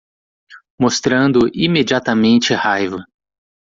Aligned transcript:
Mostrando 0.79 1.41
imediatamente 1.53 2.55
raiva 2.55 3.05